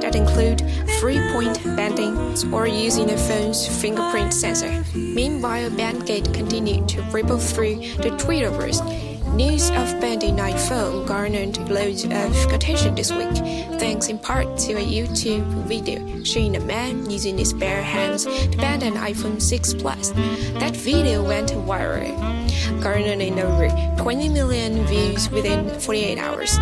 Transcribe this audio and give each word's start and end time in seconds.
that 0.02 0.14
include 0.14 0.60
three-point 0.98 1.64
banding 1.74 2.14
or 2.52 2.66
using 2.66 3.08
a 3.08 3.16
phone's 3.16 3.66
fingerprint 3.80 4.34
sensor. 4.34 4.84
Meanwhile, 4.94 5.70
Bendgate 5.70 6.34
continued 6.34 6.86
to 6.90 7.02
ripple 7.04 7.38
through 7.38 7.76
the 7.76 8.10
Twitterverse. 8.20 9.09
News 9.34 9.70
of 9.70 10.00
banding 10.00 10.36
iPhone 10.36 11.06
garnered 11.06 11.56
loads 11.70 12.04
of 12.04 12.52
attention 12.52 12.94
this 12.94 13.12
week, 13.12 13.32
thanks 13.78 14.08
in 14.08 14.18
part 14.18 14.58
to 14.58 14.74
a 14.74 14.84
YouTube 14.84 15.44
video 15.64 16.22
showing 16.24 16.56
a 16.56 16.60
man 16.60 17.08
using 17.08 17.38
his 17.38 17.52
bare 17.52 17.82
hands 17.82 18.24
to 18.24 18.56
bend 18.58 18.82
an 18.82 18.94
iPhone 18.94 19.40
6 19.40 19.74
Plus. 19.74 20.10
That 20.58 20.76
video 20.76 21.22
went 21.22 21.50
viral, 21.50 22.82
garnering 22.82 23.38
over 23.38 23.68
20 24.02 24.28
million 24.28 24.84
views 24.86 25.30
within 25.30 25.68
48 25.80 26.18
hours. 26.18 26.58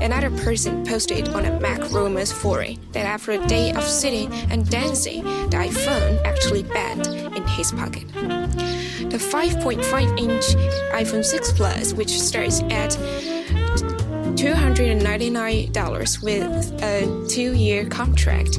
Another 0.00 0.30
person 0.30 0.84
posted 0.86 1.28
on 1.30 1.44
a 1.46 1.58
MacRumors 1.58 2.32
forum 2.32 2.76
that 2.92 3.06
after 3.06 3.32
a 3.32 3.46
day 3.46 3.72
of 3.72 3.82
sitting 3.82 4.32
and 4.50 4.68
dancing, 4.70 5.24
the 5.24 5.56
iPhone 5.56 6.22
actually 6.24 6.62
bent 6.62 7.06
in 7.06 7.46
his 7.48 7.72
pocket. 7.72 8.04
The 9.08 9.16
5.5 9.16 10.18
inch 10.18 10.44
iPhone 10.92 11.24
6 11.24 11.52
Plus, 11.52 11.94
which 11.94 12.20
starts 12.20 12.60
at 12.64 12.90
$299 14.36 16.22
with 16.22 16.82
a 16.82 17.26
two 17.28 17.54
year 17.54 17.86
contract 17.86 18.58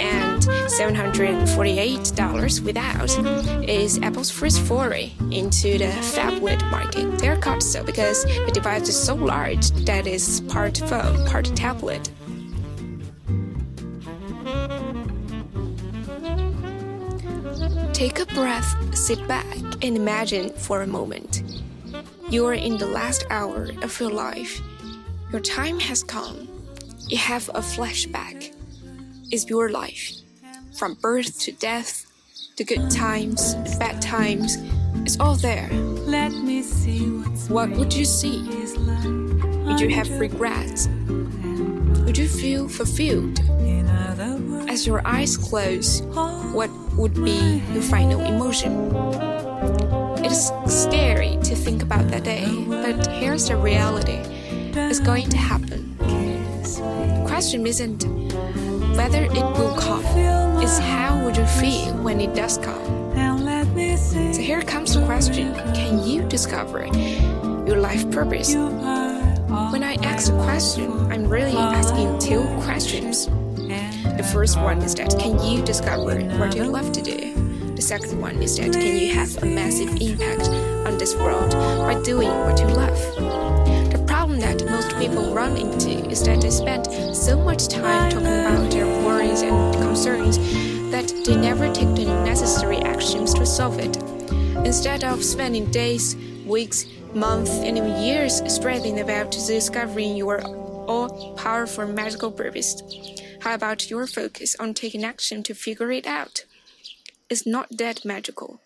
and 0.00 0.42
$748 0.42 2.60
without, 2.60 3.10
is 3.68 3.98
Apple's 3.98 4.30
first 4.30 4.60
foray 4.62 5.10
into 5.30 5.76
the 5.78 5.92
phablet 6.14 6.62
market. 6.70 7.18
They're 7.18 7.36
called 7.36 7.62
so 7.62 7.84
because 7.84 8.24
the 8.24 8.50
device 8.52 8.88
is 8.88 8.98
so 9.00 9.14
large 9.14 9.70
that 9.84 10.06
it's 10.06 10.40
part 10.40 10.78
phone, 10.78 11.26
part 11.26 11.44
tablet. 11.56 12.10
Take 17.92 18.18
a 18.18 18.24
breath, 18.34 18.96
sit 18.96 19.28
back, 19.28 19.46
and 19.82 19.96
imagine 19.96 20.50
for 20.50 20.82
a 20.82 20.86
moment. 20.86 21.42
You 22.30 22.46
are 22.46 22.54
in 22.54 22.78
the 22.78 22.86
last 22.86 23.26
hour 23.30 23.70
of 23.82 23.98
your 24.00 24.10
life. 24.10 24.60
Your 25.32 25.40
time 25.40 25.80
has 25.80 26.02
come. 26.02 26.48
You 27.08 27.18
have 27.18 27.48
a 27.50 27.60
flashback. 27.60 28.54
It's 29.30 29.48
your 29.50 29.70
life. 29.70 30.12
From 30.78 30.94
birth 30.94 31.38
to 31.40 31.52
death, 31.52 32.06
the 32.56 32.64
good 32.64 32.90
times, 32.90 33.54
the 33.54 33.76
bad 33.78 34.00
times, 34.00 34.56
it's 35.04 35.18
all 35.18 35.34
there. 35.34 35.68
Let 36.06 36.32
me 36.32 36.62
see 36.62 37.08
What 37.48 37.70
would 37.70 37.92
you 37.92 38.04
see? 38.04 38.42
Would 39.66 39.80
you 39.80 39.88
have 39.90 40.08
regrets? 40.20 40.88
Would 42.06 42.16
you 42.16 42.28
feel 42.28 42.68
fulfilled? 42.68 43.40
in 43.60 43.88
other 43.88 44.36
words. 44.36 44.70
As 44.70 44.86
your 44.86 45.02
eyes 45.06 45.36
close, 45.36 46.02
what 46.52 46.70
would 46.96 47.14
be 47.14 47.62
your 47.72 47.82
final 47.82 48.20
emotion? 48.20 49.31
It 50.32 50.36
is 50.36 50.84
scary 50.84 51.36
to 51.42 51.54
think 51.54 51.82
about 51.82 52.08
that 52.08 52.24
day, 52.24 52.46
but 52.66 53.06
here's 53.08 53.48
the 53.48 53.56
reality. 53.58 54.16
It's 54.72 54.98
going 54.98 55.28
to 55.28 55.36
happen. 55.36 55.94
The 55.98 57.24
question 57.26 57.66
isn't 57.66 58.04
whether 58.96 59.24
it 59.24 59.44
will 59.58 59.76
come, 59.76 60.02
it's 60.62 60.78
how 60.78 61.22
would 61.22 61.36
you 61.36 61.44
feel 61.44 61.92
when 61.98 62.18
it 62.18 62.34
does 62.34 62.56
come. 62.56 62.82
So 64.32 64.40
here 64.40 64.62
comes 64.62 64.94
the 64.94 65.04
question 65.04 65.52
Can 65.74 66.02
you 66.02 66.22
discover 66.22 66.86
your 67.66 67.76
life 67.76 68.10
purpose? 68.10 68.54
When 68.54 69.82
I 69.82 69.96
ask 70.00 70.32
the 70.32 70.42
question, 70.44 71.12
I'm 71.12 71.28
really 71.28 71.58
asking 71.58 72.20
two 72.20 72.42
questions. 72.62 73.26
The 73.26 74.26
first 74.32 74.56
one 74.56 74.78
is 74.78 74.94
that 74.94 75.14
can 75.18 75.38
you 75.44 75.62
discover 75.62 76.18
what 76.38 76.56
you 76.56 76.64
love 76.64 76.90
to 76.92 77.02
do? 77.02 77.51
The 77.82 77.88
second 77.88 78.20
one 78.20 78.40
is 78.40 78.58
that 78.58 78.74
can 78.74 78.96
you 78.96 79.12
have 79.12 79.42
a 79.42 79.44
massive 79.44 80.00
impact 80.00 80.48
on 80.86 80.98
this 80.98 81.16
world 81.16 81.50
by 81.50 82.00
doing 82.02 82.28
what 82.28 82.60
you 82.60 82.66
love? 82.66 82.96
The 83.90 84.00
problem 84.06 84.38
that 84.38 84.64
most 84.66 84.96
people 84.98 85.34
run 85.34 85.56
into 85.56 86.08
is 86.08 86.22
that 86.22 86.42
they 86.42 86.50
spend 86.50 86.86
so 87.12 87.42
much 87.42 87.66
time 87.66 88.08
talking 88.08 88.28
about 88.28 88.70
their 88.70 88.86
worries 88.86 89.42
and 89.42 89.74
concerns 89.82 90.38
that 90.92 91.12
they 91.26 91.34
never 91.34 91.72
take 91.74 91.92
the 91.96 92.04
necessary 92.22 92.78
actions 92.82 93.34
to 93.34 93.44
solve 93.44 93.80
it. 93.80 93.96
Instead 94.64 95.02
of 95.02 95.24
spending 95.24 95.68
days, 95.72 96.14
weeks, 96.46 96.86
months, 97.14 97.50
and 97.50 97.76
even 97.76 98.00
years 98.00 98.42
stressing 98.46 99.00
about 99.00 99.32
discovering 99.32 100.14
your 100.14 100.40
all 100.86 101.34
powerful 101.34 101.88
magical 101.88 102.30
purpose, 102.30 102.80
how 103.40 103.54
about 103.54 103.90
your 103.90 104.06
focus 104.06 104.54
on 104.60 104.72
taking 104.72 105.02
action 105.02 105.42
to 105.42 105.52
figure 105.52 105.90
it 105.90 106.06
out? 106.06 106.44
It's 107.32 107.46
not 107.46 107.78
that 107.78 108.04
magical. 108.04 108.60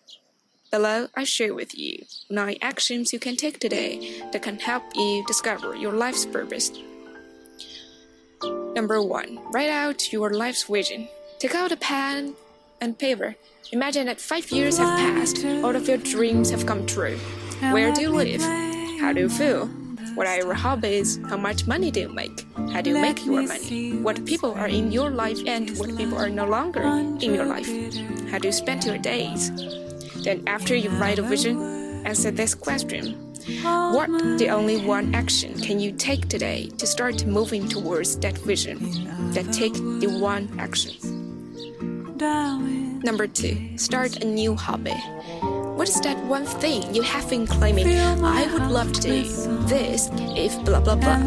Below, 0.71 1.07
I 1.15 1.23
share 1.23 1.53
with 1.53 1.77
you 1.77 2.03
nine 2.29 2.57
actions 2.61 3.13
you 3.13 3.17
can 3.17 3.37
take 3.37 3.59
today 3.59 4.21
that 4.33 4.41
can 4.41 4.59
help 4.59 4.83
you 4.93 5.23
discover 5.25 5.73
your 5.73 5.93
life's 5.93 6.25
purpose. 6.25 6.69
Number 8.75 9.01
one, 9.01 9.39
write 9.53 9.69
out 9.69 10.11
your 10.11 10.31
life's 10.31 10.63
vision. 10.63 11.07
Take 11.39 11.55
out 11.55 11.71
a 11.71 11.77
pen 11.77 12.35
and 12.81 12.99
paper. 12.99 13.37
Imagine 13.71 14.07
that 14.07 14.19
five 14.19 14.51
years 14.51 14.79
have 14.79 14.99
passed, 14.99 15.45
all 15.63 15.73
of 15.73 15.87
your 15.87 15.99
dreams 15.99 16.49
have 16.49 16.65
come 16.65 16.85
true. 16.85 17.15
Where 17.71 17.93
do 17.93 18.01
you 18.01 18.09
live? 18.09 18.41
How 18.99 19.13
do 19.13 19.21
you 19.21 19.29
feel? 19.29 19.69
What 20.17 20.25
are 20.25 20.37
your 20.37 20.55
hobbies? 20.55 21.19
How 21.29 21.37
much 21.37 21.67
money 21.67 21.91
do 21.91 21.99
you 21.99 22.09
make? 22.09 22.43
How 22.73 22.81
do 22.81 22.89
you 22.89 22.97
make 22.99 23.23
your 23.23 23.43
money? 23.43 23.97
What 24.01 24.25
people 24.25 24.51
are 24.51 24.67
in 24.67 24.91
your 24.91 25.11
life 25.11 25.37
and 25.45 25.69
what 25.77 25.95
people 25.95 26.17
are 26.17 26.27
no 26.27 26.47
longer 26.47 26.81
in 26.81 27.35
your 27.35 27.45
life? 27.45 27.69
How 28.31 28.39
do 28.39 28.47
you 28.47 28.51
spend 28.51 28.83
your 28.83 28.97
days? 28.97 29.51
Then, 30.23 30.41
after 30.47 30.73
you 30.73 30.89
write 30.89 31.19
a 31.19 31.21
vision, 31.21 31.61
answer 32.03 32.31
this 32.31 32.55
question 32.55 33.13
What 33.61 34.09
the 34.39 34.49
only 34.49 34.83
one 34.83 35.13
action 35.13 35.53
can 35.61 35.79
you 35.79 35.91
take 35.91 36.27
today 36.29 36.69
to 36.79 36.87
start 36.87 37.27
moving 37.27 37.69
towards 37.69 38.17
that 38.17 38.39
vision? 38.39 38.79
Then 39.33 39.51
take 39.51 39.75
the 39.75 40.17
one 40.19 40.49
action. 40.57 40.95
Number 43.03 43.27
two, 43.27 43.77
start 43.77 44.23
a 44.23 44.25
new 44.25 44.55
hobby. 44.55 44.97
What 45.77 45.87
is 45.87 46.01
that 46.01 46.17
one 46.25 46.43
thing 46.43 46.91
you 46.91 47.03
have 47.03 47.29
been 47.29 47.45
claiming? 47.45 47.87
I 48.25 48.51
would 48.51 48.63
love 48.63 48.91
to 48.93 49.01
do 49.01 49.23
this 49.67 50.09
if 50.35 50.65
blah 50.65 50.79
blah 50.79 50.95
blah. 50.95 51.19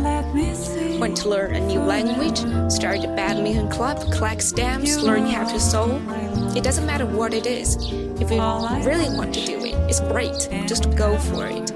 Want 0.99 1.17
to 1.19 1.29
learn 1.29 1.55
a 1.55 1.61
new 1.61 1.79
language? 1.79 2.39
Start 2.69 3.05
a 3.05 3.15
badminton 3.15 3.71
club, 3.71 4.13
collect 4.13 4.43
stamps, 4.43 4.97
learn 4.99 5.27
how 5.27 5.45
to 5.45 5.61
sew. 5.61 6.03
It 6.57 6.65
doesn't 6.65 6.85
matter 6.85 7.07
what 7.07 7.33
it 7.33 7.47
is. 7.47 7.77
If 8.21 8.33
you 8.33 8.43
really 8.85 9.17
want 9.17 9.33
to 9.35 9.47
do 9.47 9.65
it, 9.65 9.75
it's 9.89 10.01
great. 10.01 10.49
Just 10.67 10.97
go 10.97 11.17
for 11.17 11.47
it. 11.47 11.71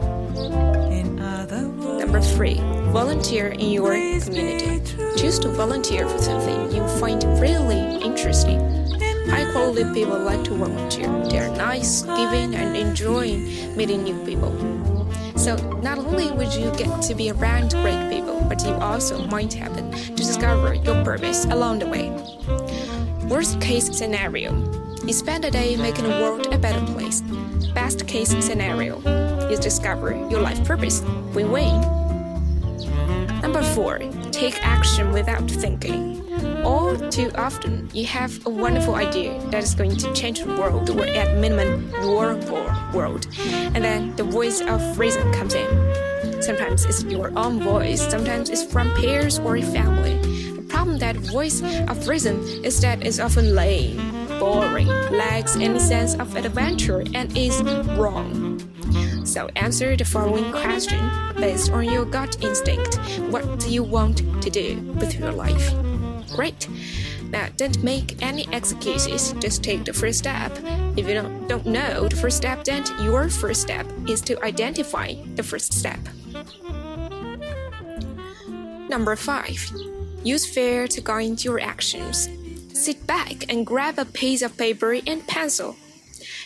Number 2.00 2.20
three, 2.20 2.56
volunteer 2.90 3.50
in 3.50 3.70
your 3.70 3.92
community. 4.20 4.82
Choose 5.16 5.38
to 5.38 5.48
volunteer 5.48 6.08
for 6.08 6.18
something 6.18 6.74
you 6.74 6.84
find 6.98 7.22
really 7.40 8.02
interesting. 8.02 8.58
High 9.26 9.50
quality 9.52 9.84
people 9.92 10.18
like 10.18 10.44
to 10.44 10.54
volunteer. 10.54 11.08
They 11.28 11.38
are 11.38 11.54
nice, 11.56 12.02
giving, 12.02 12.54
and 12.54 12.76
enjoying 12.76 13.76
meeting 13.76 14.04
new 14.04 14.24
people. 14.24 14.52
So, 15.36 15.56
not 15.82 15.98
only 15.98 16.30
would 16.30 16.54
you 16.54 16.70
get 16.76 17.02
to 17.02 17.14
be 17.14 17.30
around 17.30 17.72
great 17.72 18.10
people, 18.10 18.40
but 18.48 18.62
you 18.64 18.72
also 18.74 19.26
might 19.26 19.52
happen 19.52 19.90
to 19.90 20.14
discover 20.14 20.74
your 20.74 21.02
purpose 21.04 21.44
along 21.46 21.80
the 21.80 21.86
way. 21.86 22.10
Worst 23.28 23.60
case 23.60 23.86
scenario 23.96 24.52
you 25.06 25.12
spend 25.12 25.44
a 25.44 25.50
day 25.50 25.76
making 25.76 26.04
the 26.04 26.10
world 26.10 26.46
a 26.46 26.56
better 26.56 26.80
place. 26.92 27.20
Best 27.74 28.06
case 28.06 28.30
scenario 28.42 28.96
you 29.50 29.58
discover 29.58 30.12
your 30.30 30.40
life 30.40 30.64
purpose. 30.64 31.02
Win 31.34 31.50
win. 31.50 31.80
Number 33.42 33.62
four, 33.62 33.98
take 34.30 34.56
action 34.64 35.12
without 35.12 35.50
thinking. 35.50 36.23
All 36.64 36.96
too 37.10 37.30
often, 37.34 37.88
you 37.92 38.06
have 38.06 38.46
a 38.46 38.50
wonderful 38.50 38.94
idea 38.94 39.38
that 39.50 39.62
is 39.62 39.74
going 39.74 39.96
to 39.96 40.12
change 40.12 40.40
the 40.42 40.54
world, 40.54 40.90
or 40.90 41.04
at 41.06 41.38
minimum, 41.38 41.90
your 42.02 42.34
world, 42.92 43.26
and 43.74 43.84
then 43.84 44.14
the 44.16 44.24
voice 44.24 44.60
of 44.60 44.98
reason 44.98 45.32
comes 45.32 45.54
in. 45.54 46.42
Sometimes 46.42 46.84
it's 46.84 47.04
your 47.04 47.32
own 47.36 47.60
voice, 47.60 48.02
sometimes 48.08 48.50
it's 48.50 48.64
from 48.64 48.90
peers 48.94 49.38
or 49.38 49.60
family. 49.60 50.18
The 50.56 50.62
problem 50.68 50.98
that 50.98 51.16
voice 51.16 51.62
of 51.88 52.08
reason 52.08 52.40
is 52.64 52.80
that 52.80 53.06
it's 53.06 53.18
often 53.18 53.54
lame, 53.54 53.96
boring, 54.38 54.88
lacks 55.10 55.56
any 55.56 55.78
sense 55.78 56.14
of 56.14 56.36
adventure, 56.36 57.02
and 57.14 57.36
is 57.36 57.62
wrong. 57.96 58.60
So 59.24 59.48
answer 59.56 59.96
the 59.96 60.04
following 60.04 60.52
question 60.52 61.00
based 61.36 61.72
on 61.72 61.84
your 61.84 62.04
gut 62.04 62.36
instinct. 62.42 62.96
What 63.30 63.58
do 63.58 63.70
you 63.70 63.82
want 63.82 64.18
to 64.42 64.50
do 64.50 64.76
with 65.00 65.18
your 65.18 65.32
life? 65.32 65.72
Great. 66.34 66.68
Now, 67.30 67.48
don't 67.56 67.82
make 67.82 68.20
any 68.22 68.46
excuses. 68.52 69.32
Just 69.38 69.62
take 69.62 69.84
the 69.84 69.92
first 69.92 70.18
step. 70.18 70.52
If 70.96 71.08
you 71.08 71.14
don't, 71.14 71.48
don't 71.48 71.66
know 71.66 72.08
the 72.08 72.16
first 72.16 72.36
step, 72.36 72.64
then 72.64 72.84
your 73.00 73.28
first 73.28 73.62
step 73.62 73.86
is 74.08 74.20
to 74.22 74.42
identify 74.44 75.14
the 75.36 75.42
first 75.42 75.72
step. 75.72 75.98
Number 78.88 79.16
five, 79.16 79.58
use 80.22 80.46
fear 80.46 80.86
to 80.88 81.00
guide 81.00 81.42
your 81.44 81.60
actions. 81.60 82.28
Sit 82.72 83.06
back 83.06 83.50
and 83.50 83.64
grab 83.64 83.98
a 83.98 84.04
piece 84.04 84.42
of 84.42 84.56
paper 84.56 84.98
and 85.06 85.26
pencil. 85.26 85.76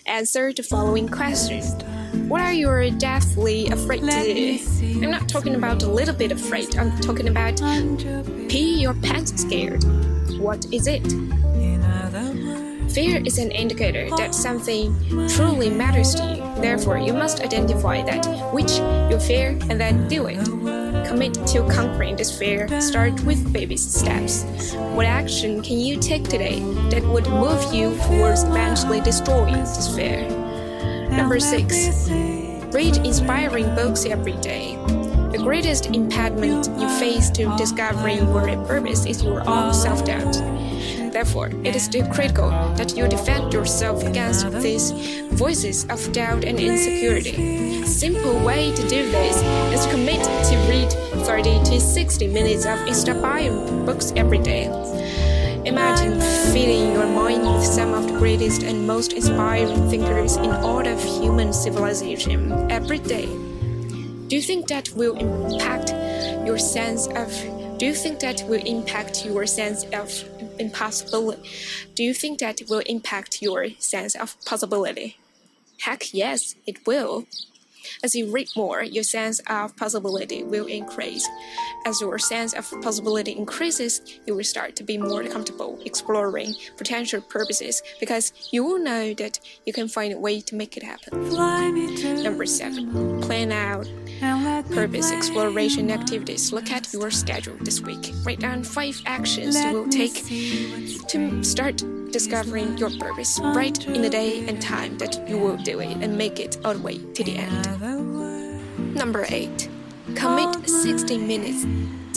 Answer 0.06 0.52
the 0.52 0.62
following 0.62 1.08
questions. 1.08 1.74
What 2.26 2.40
are 2.40 2.52
you 2.52 2.90
deathly 2.90 3.68
afraid 3.68 4.00
to 4.00 4.34
do? 4.34 5.02
I'm 5.02 5.10
not 5.10 5.28
talking 5.28 5.54
about 5.54 5.82
a 5.82 5.88
little 5.88 6.14
bit 6.14 6.32
afraid, 6.32 6.76
I'm 6.76 6.98
talking 7.00 7.28
about 7.28 7.58
pee 8.48 8.80
your 8.80 8.94
pants 8.94 9.40
scared. 9.40 9.84
What 10.38 10.66
is 10.72 10.86
it? 10.86 11.06
Fear 12.90 13.22
is 13.24 13.38
an 13.38 13.50
indicator 13.50 14.08
that 14.16 14.34
something 14.34 14.96
truly 15.28 15.70
matters 15.70 16.14
to 16.16 16.24
you. 16.24 16.62
Therefore, 16.62 16.98
you 16.98 17.12
must 17.12 17.40
identify 17.40 18.02
that 18.02 18.26
which 18.52 18.78
you 19.10 19.20
fear 19.20 19.50
and 19.68 19.80
then 19.80 20.08
do 20.08 20.26
it. 20.26 20.42
Commit 21.06 21.34
to 21.48 21.68
conquering 21.70 22.16
this 22.16 22.36
fear. 22.36 22.66
Start 22.80 23.20
with 23.24 23.52
baby 23.52 23.76
steps. 23.76 24.44
What 24.94 25.06
action 25.06 25.62
can 25.62 25.78
you 25.78 25.98
take 25.98 26.24
today 26.24 26.60
that 26.90 27.04
would 27.04 27.28
move 27.28 27.72
you 27.72 27.96
towards 28.06 28.42
eventually 28.44 29.00
destroying 29.00 29.54
this 29.54 29.94
fear? 29.94 30.37
Number 31.18 31.40
six, 31.40 32.08
read 32.72 32.98
inspiring 32.98 33.74
books 33.74 34.06
every 34.06 34.36
day. 34.36 34.76
The 35.32 35.38
greatest 35.42 35.86
impediment 35.86 36.68
you 36.80 36.88
face 37.00 37.28
to 37.30 37.52
discovering 37.56 38.18
your 38.18 38.46
purpose 38.66 39.04
is 39.04 39.24
your 39.24 39.42
own 39.50 39.74
self 39.74 40.04
doubt. 40.04 40.32
Therefore, 41.12 41.50
it 41.64 41.74
is 41.74 41.88
critical 42.12 42.50
that 42.76 42.96
you 42.96 43.08
defend 43.08 43.52
yourself 43.52 44.04
against 44.04 44.48
these 44.60 44.92
voices 45.32 45.86
of 45.86 46.12
doubt 46.12 46.44
and 46.44 46.60
insecurity. 46.60 47.84
Simple 47.84 48.38
way 48.44 48.72
to 48.76 48.82
do 48.88 49.10
this 49.10 49.42
is 49.74 49.86
to 49.86 49.90
commit 49.90 50.22
to 50.22 50.56
read 50.70 50.92
30 51.26 51.64
to 51.64 51.80
60 51.80 52.28
minutes 52.28 52.64
of 52.64 52.78
inspiring 52.86 53.84
books 53.84 54.12
every 54.14 54.38
day. 54.38 54.68
Imagine 55.68 56.18
filling 56.50 56.94
your 56.94 57.06
mind 57.06 57.42
with 57.42 57.62
some 57.62 57.92
of 57.92 58.06
the 58.06 58.18
greatest 58.18 58.62
and 58.62 58.86
most 58.86 59.12
inspiring 59.12 59.90
thinkers 59.90 60.38
in 60.38 60.50
all 60.50 60.86
of 60.88 60.98
human 61.04 61.52
civilization 61.52 62.50
every 62.70 62.98
day. 62.98 63.26
Do 64.28 64.36
you 64.36 64.40
think 64.40 64.66
that 64.68 64.88
will 64.96 65.14
impact 65.18 65.90
your 66.46 66.56
sense 66.56 67.06
of 67.08 67.28
do 67.76 67.84
you 67.84 67.92
think 67.92 68.18
that 68.20 68.44
will 68.48 68.64
impact 68.64 69.26
your 69.26 69.44
sense 69.44 69.84
of 69.92 70.10
impossibility? 70.58 71.42
Do 71.94 72.02
you 72.02 72.14
think 72.14 72.38
that 72.38 72.62
will 72.70 72.82
impact 72.86 73.42
your 73.42 73.68
sense 73.78 74.14
of 74.14 74.42
possibility? 74.46 75.18
Heck 75.80 76.14
yes, 76.14 76.54
it 76.66 76.86
will. 76.86 77.26
As 78.02 78.14
you 78.14 78.30
read 78.30 78.48
more, 78.56 78.82
your 78.82 79.04
sense 79.04 79.40
of 79.48 79.76
possibility 79.76 80.42
will 80.42 80.66
increase. 80.66 81.28
As 81.86 82.00
your 82.00 82.18
sense 82.18 82.52
of 82.54 82.70
possibility 82.82 83.32
increases, 83.32 84.00
you 84.26 84.34
will 84.34 84.44
start 84.44 84.76
to 84.76 84.84
be 84.84 84.98
more 84.98 85.24
comfortable 85.24 85.78
exploring 85.84 86.54
potential 86.76 87.20
purposes 87.20 87.82
because 88.00 88.32
you 88.52 88.64
will 88.64 88.78
know 88.78 89.14
that 89.14 89.40
you 89.66 89.72
can 89.72 89.88
find 89.88 90.12
a 90.12 90.18
way 90.18 90.40
to 90.40 90.54
make 90.54 90.76
it 90.76 90.82
happen. 90.82 91.28
Number 92.22 92.46
seven, 92.46 93.20
plan 93.20 93.52
out 93.52 93.86
purpose 94.62 95.12
exploration 95.12 95.90
activities. 95.90 96.52
Look 96.52 96.70
at 96.70 96.92
your 96.92 97.10
schedule 97.10 97.56
this 97.60 97.80
week. 97.80 98.12
Write 98.24 98.40
down 98.40 98.62
five 98.62 99.00
actions 99.06 99.56
you 99.62 99.72
will 99.72 99.88
take 99.88 100.24
to 101.08 101.42
start 101.44 101.82
discovering 102.10 102.76
your 102.78 102.90
purpose 102.98 103.38
right 103.40 103.86
in 103.86 104.02
the 104.02 104.10
day 104.10 104.46
and 104.48 104.60
time 104.60 104.96
that 104.98 105.28
you 105.28 105.38
will 105.38 105.56
do 105.56 105.80
it 105.80 105.96
and 106.02 106.16
make 106.16 106.40
it 106.40 106.58
all 106.64 106.74
the 106.74 106.82
way 106.82 106.98
to 107.14 107.24
the 107.24 107.36
end. 107.36 108.94
Number 108.94 109.26
eight, 109.28 109.68
commit 110.14 110.68
60 110.68 111.18
minutes 111.18 111.66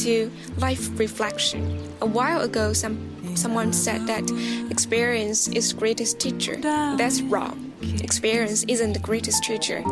to 0.04 0.32
life 0.58 0.88
reflection. 1.00 1.78
A 2.02 2.06
while 2.06 2.42
ago, 2.42 2.74
some 2.74 3.12
someone 3.36 3.72
said 3.72 4.08
that 4.08 4.24
experience 4.70 5.48
is 5.50 5.74
greatest 5.74 6.20
teacher. 6.20 6.58
That's 6.58 7.22
wrong. 7.22 7.72
Experience 8.04 8.64
isn't 8.68 8.94
the 8.94 9.00
greatest 9.00 9.44
teacher. 9.44 9.84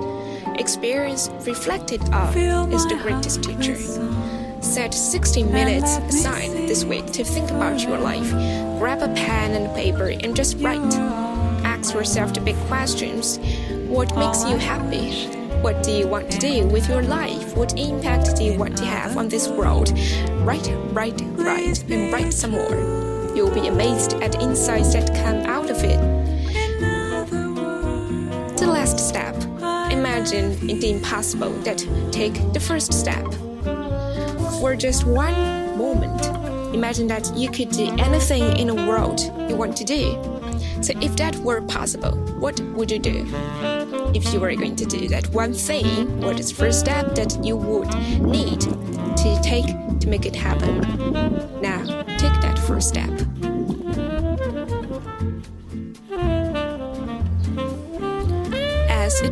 Experience 0.59 1.29
reflected 1.47 2.01
of 2.13 2.35
is 2.35 2.85
the 2.85 2.99
greatest 3.01 3.41
teacher. 3.41 3.77
Set 4.61 4.93
60 4.93 5.43
minutes 5.43 5.95
aside 6.13 6.51
this 6.67 6.83
week 6.83 7.05
to 7.13 7.23
think 7.23 7.49
about 7.49 7.81
your 7.81 7.97
life. 7.97 8.29
Grab 8.77 9.01
a 9.01 9.07
pen 9.15 9.53
and 9.55 9.73
paper 9.73 10.09
and 10.09 10.35
just 10.35 10.57
write. 10.59 10.93
Ask 11.63 11.93
yourself 11.93 12.33
the 12.33 12.41
big 12.41 12.57
questions. 12.67 13.39
What 13.87 14.13
makes 14.17 14.43
you 14.43 14.57
happy? 14.57 15.27
What 15.61 15.81
do 15.81 15.91
you 15.91 16.07
want 16.07 16.29
to 16.31 16.37
do 16.39 16.67
with 16.67 16.89
your 16.89 17.03
life? 17.03 17.55
What 17.55 17.79
impact 17.79 18.35
do 18.35 18.43
you 18.43 18.59
want 18.59 18.75
to 18.79 18.85
have 18.85 19.15
on 19.15 19.29
this 19.29 19.47
world? 19.47 19.97
Write, 20.41 20.67
write, 20.91 21.21
write, 21.37 21.89
and 21.89 22.11
write 22.11 22.33
some 22.33 22.51
more. 22.51 22.75
You'll 23.33 23.55
be 23.55 23.67
amazed 23.67 24.15
at 24.15 24.33
the 24.33 24.41
insights 24.41 24.91
that 24.91 25.07
come 25.23 25.37
out 25.45 25.69
of 25.69 25.81
it. 25.85 25.99
The 28.57 28.67
last 28.67 28.99
step. 28.99 29.48
Imagine 30.19 30.79
the 30.79 30.89
impossible 30.91 31.51
that 31.61 31.77
take 32.11 32.33
the 32.51 32.59
first 32.59 32.91
step. 32.91 33.23
For 34.59 34.75
just 34.75 35.05
one 35.05 35.33
moment, 35.77 36.25
imagine 36.75 37.07
that 37.07 37.31
you 37.37 37.49
could 37.49 37.69
do 37.71 37.87
anything 37.97 38.57
in 38.57 38.67
the 38.67 38.75
world 38.75 39.21
you 39.49 39.55
want 39.55 39.77
to 39.77 39.85
do. 39.85 40.11
So 40.81 40.91
if 40.99 41.15
that 41.15 41.37
were 41.37 41.61
possible, 41.61 42.17
what 42.37 42.59
would 42.59 42.91
you 42.91 42.99
do? 42.99 43.25
if 44.13 44.33
you 44.33 44.39
were 44.39 44.53
going 44.55 44.75
to 44.75 44.85
do 44.85 45.07
that 45.07 45.27
one 45.29 45.53
thing, 45.53 46.19
what 46.19 46.37
is 46.39 46.49
the 46.49 46.55
first 46.55 46.79
step 46.81 47.15
that 47.15 47.45
you 47.45 47.55
would 47.55 47.87
need 48.21 48.59
to 48.59 49.39
take 49.41 49.67
to 49.99 50.07
make 50.09 50.25
it 50.25 50.35
happen? 50.35 50.81
Now, 51.61 52.03
take 52.17 52.33
that 52.41 52.59
first 52.67 52.89
step. 52.89 53.09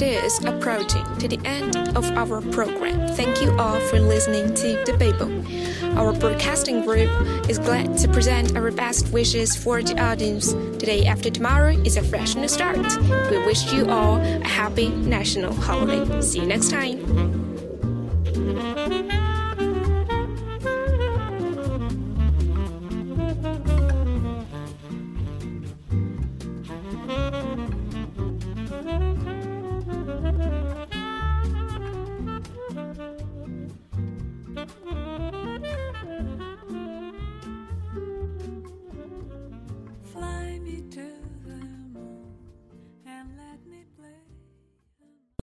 It 0.02 0.24
is 0.24 0.44
approaching 0.44 1.04
to 1.18 1.28
the 1.28 1.40
end 1.46 1.76
of 1.98 2.06
our 2.18 2.42
program, 2.42 3.08
thank 3.16 3.42
you 3.42 3.52
all 3.58 3.80
for 3.80 4.00
listening 4.00 4.54
to 4.54 4.84
the 4.86 4.96
Babel. 4.98 5.32
Our 5.98 6.14
broadcasting 6.14 6.84
group 6.84 7.10
is 7.50 7.58
glad 7.58 7.98
to 8.00 8.08
present 8.08 8.56
our 8.56 8.72
best 8.72 9.12
wishes 9.12 9.56
for 9.56 9.82
the 9.82 10.00
audience. 10.02 10.54
Today 10.78 11.06
after 11.06 11.30
tomorrow 11.30 11.72
is 11.84 11.98
a 11.98 12.04
fresh 12.04 12.36
new 12.36 12.48
start. 12.48 12.78
We 13.32 13.38
wish 13.46 13.72
you 13.72 13.90
all 13.90 14.18
a 14.18 14.48
happy 14.48 14.90
national 14.90 15.54
holiday. 15.54 16.22
See 16.22 16.40
you 16.40 16.46
next 16.46 16.70
time. 16.70 16.98